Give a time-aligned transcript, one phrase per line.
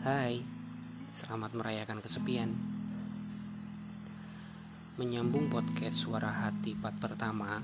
[0.00, 0.40] Hai,
[1.12, 2.56] selamat merayakan kesepian.
[4.96, 7.60] Menyambung podcast Suara Hati part pertama,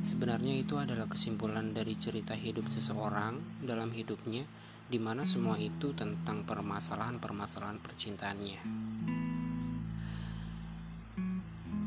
[0.00, 4.48] sebenarnya itu adalah kesimpulan dari cerita hidup seseorang dalam hidupnya,
[4.88, 8.60] di mana semua itu tentang permasalahan-permasalahan percintaannya.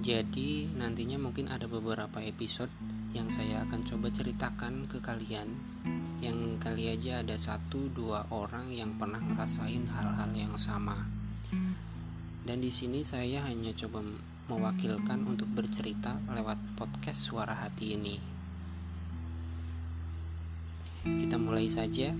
[0.00, 2.72] Jadi, nantinya mungkin ada beberapa episode
[3.12, 5.75] yang saya akan coba ceritakan ke kalian
[6.18, 11.06] yang kali aja ada satu dua orang yang pernah ngerasain hal-hal yang sama.
[12.46, 14.02] Dan di sini saya hanya coba
[14.46, 18.16] mewakilkan untuk bercerita lewat podcast suara hati ini.
[21.06, 22.14] Kita mulai saja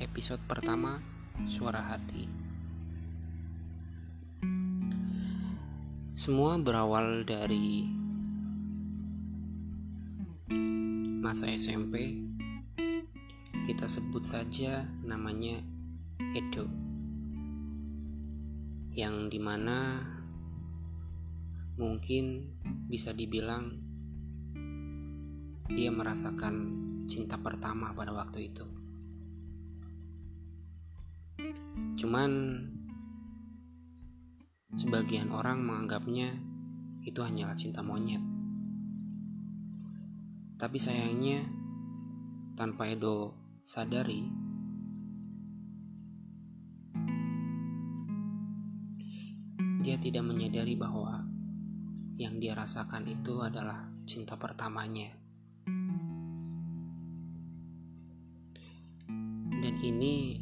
[0.00, 1.00] episode pertama
[1.48, 2.28] suara hati.
[6.16, 7.84] Semua berawal dari
[11.20, 12.25] masa SMP
[13.66, 15.58] kita sebut saja namanya
[16.38, 16.70] Edo
[18.94, 20.06] yang di mana
[21.74, 22.54] mungkin
[22.86, 23.74] bisa dibilang
[25.66, 26.54] dia merasakan
[27.10, 28.62] cinta pertama pada waktu itu.
[31.98, 32.30] Cuman
[34.78, 36.38] sebagian orang menganggapnya
[37.02, 38.22] itu hanyalah cinta monyet.
[40.54, 41.42] Tapi sayangnya,
[42.54, 44.30] tanpa Edo sadari,
[49.82, 51.26] dia tidak menyadari bahwa
[52.14, 55.10] yang dia rasakan itu adalah cinta pertamanya.
[59.58, 60.38] Dan ini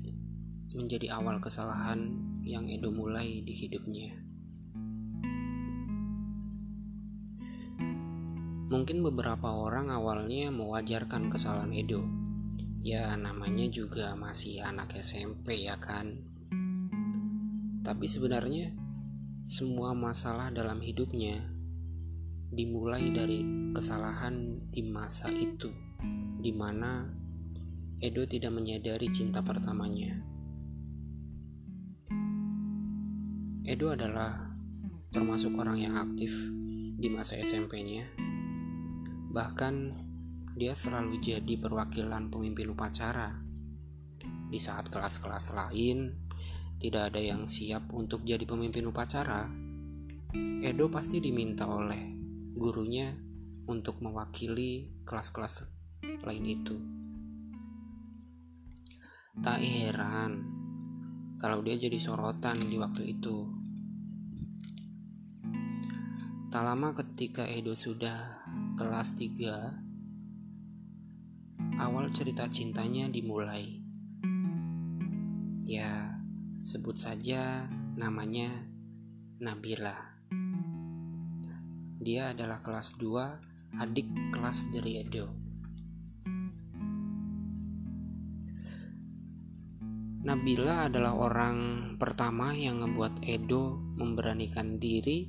[0.76, 2.12] menjadi awal kesalahan
[2.44, 4.20] yang Edo mulai di hidupnya.
[8.68, 12.23] Mungkin beberapa orang awalnya mewajarkan kesalahan Edo.
[12.84, 16.20] Ya namanya juga masih anak SMP ya kan.
[17.80, 18.76] Tapi sebenarnya
[19.48, 21.48] semua masalah dalam hidupnya
[22.52, 25.72] dimulai dari kesalahan di masa itu
[26.44, 27.08] di mana
[28.04, 30.20] Edo tidak menyadari cinta pertamanya.
[33.64, 34.52] Edo adalah
[35.08, 36.36] termasuk orang yang aktif
[37.00, 38.24] di masa SMP-nya
[39.34, 39.74] Bahkan
[40.54, 43.42] dia selalu jadi perwakilan pemimpin upacara.
[44.22, 46.14] Di saat kelas-kelas lain
[46.78, 49.50] tidak ada yang siap untuk jadi pemimpin upacara,
[50.62, 52.14] Edo pasti diminta oleh
[52.54, 53.10] gurunya
[53.66, 55.66] untuk mewakili kelas-kelas
[56.22, 56.76] lain itu.
[59.42, 60.32] Tak heran
[61.42, 63.50] kalau dia jadi sorotan di waktu itu.
[66.54, 68.46] Tak lama ketika Edo sudah
[68.78, 69.83] kelas 3
[71.78, 73.82] awal cerita cintanya dimulai.
[75.64, 76.20] Ya,
[76.62, 78.52] sebut saja namanya
[79.40, 79.96] Nabila.
[82.04, 85.26] Dia adalah kelas 2, adik kelas dari Edo.
[90.24, 91.58] Nabila adalah orang
[92.00, 95.28] pertama yang membuat Edo memberanikan diri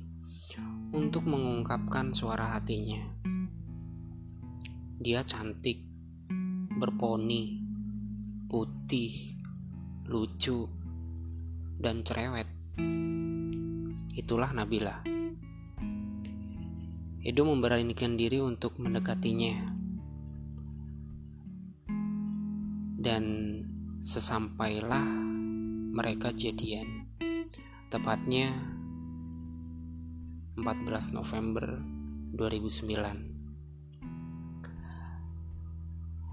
[0.92, 3.04] untuk mengungkapkan suara hatinya.
[4.96, 5.95] Dia cantik,
[6.76, 7.56] berponi,
[8.52, 9.40] putih,
[10.04, 10.68] lucu,
[11.80, 12.44] dan cerewet.
[14.12, 15.00] Itulah Nabila.
[17.24, 19.72] Edo memberanikan diri untuk mendekatinya.
[23.00, 23.24] Dan
[24.04, 25.06] sesampailah
[25.96, 27.08] mereka jadian.
[27.88, 28.52] Tepatnya
[30.60, 31.80] 14 November
[32.36, 33.35] 2009.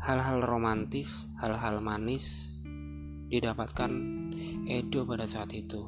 [0.03, 2.59] Hal-hal romantis, hal-hal manis
[3.31, 3.91] didapatkan
[4.67, 5.79] Edo pada saat itu.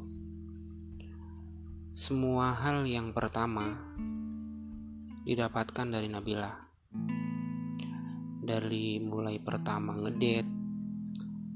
[1.91, 3.75] Semua hal yang pertama
[5.27, 6.47] didapatkan dari Nabila.
[8.39, 10.47] Dari mulai pertama ngedet,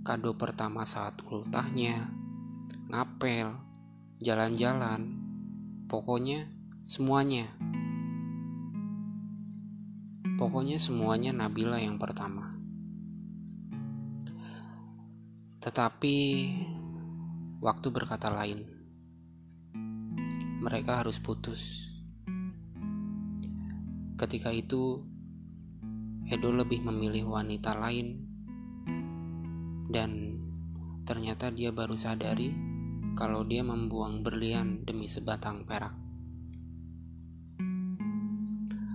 [0.03, 2.11] kado pertama saat ultahnya,
[2.91, 3.55] ngapel,
[4.19, 5.15] jalan-jalan,
[5.87, 6.51] pokoknya
[6.83, 7.55] semuanya.
[10.39, 12.55] Pokoknya semuanya Nabila yang pertama.
[15.59, 16.15] Tetapi
[17.59, 18.63] waktu berkata lain.
[20.63, 21.91] Mereka harus putus.
[24.15, 25.03] Ketika itu,
[26.31, 28.23] Edo lebih memilih wanita lain
[29.91, 30.39] dan
[31.03, 32.55] ternyata dia baru sadari
[33.19, 35.99] kalau dia membuang berlian demi sebatang perak.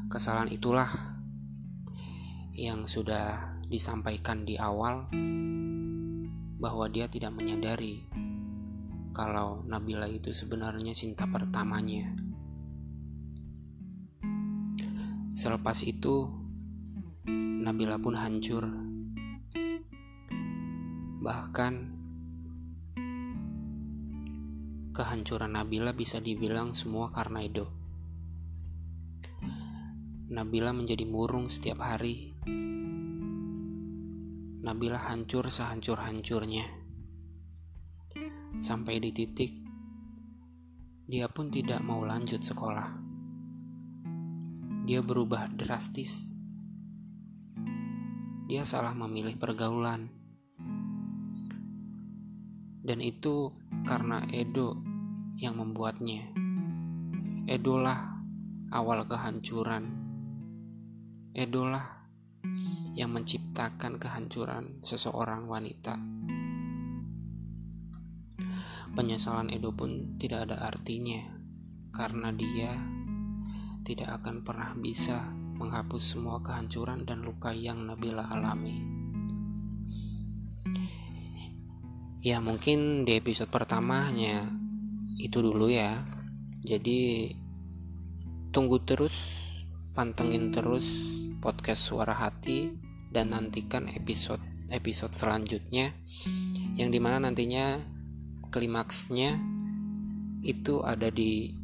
[0.08, 1.13] Kesalahan itulah
[2.54, 5.10] yang sudah disampaikan di awal
[6.62, 8.06] bahwa dia tidak menyadari
[9.10, 12.14] kalau Nabila itu sebenarnya cinta pertamanya.
[15.34, 16.30] Selepas itu,
[17.26, 18.70] Nabila pun hancur.
[21.26, 21.74] Bahkan,
[24.94, 27.83] kehancuran Nabila bisa dibilang semua karena Edo.
[30.34, 32.34] Nabila menjadi murung setiap hari.
[34.66, 36.66] Nabila hancur sehancur-hancurnya.
[38.58, 39.52] Sampai di titik
[41.06, 42.90] dia pun tidak mau lanjut sekolah.
[44.82, 46.34] Dia berubah drastis
[48.44, 50.12] dia salah memilih pergaulan.
[52.84, 53.56] Dan itu
[53.88, 54.84] karena Edo
[55.40, 56.28] yang membuatnya.
[57.48, 58.20] Edolah
[58.68, 60.03] awal kehancuran.
[61.34, 62.06] Edolah
[62.94, 65.98] yang menciptakan kehancuran seseorang wanita.
[68.94, 71.18] Penyesalan Edo pun tidak ada artinya
[71.90, 72.70] karena dia
[73.82, 75.26] tidak akan pernah bisa
[75.58, 78.78] menghapus semua kehancuran dan luka yang Nabila alami.
[82.22, 84.46] Ya mungkin di episode pertama hanya
[85.18, 86.06] itu dulu ya.
[86.62, 87.28] Jadi
[88.54, 89.50] tunggu terus,
[89.94, 90.84] pantengin terus
[91.38, 92.74] podcast Suara Hati
[93.14, 95.94] dan nantikan episode episode selanjutnya
[96.74, 97.78] yang di mana nantinya
[98.50, 99.38] klimaksnya
[100.42, 101.54] itu ada di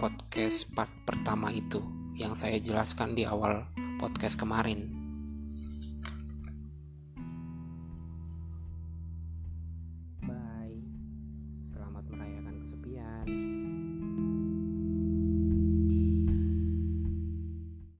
[0.00, 1.84] podcast part pertama itu
[2.18, 3.66] yang saya jelaskan di awal
[3.98, 4.97] podcast kemarin.